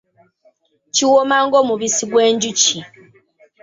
[0.95, 2.77] Kiwooma ng’omubisi gw’enjuki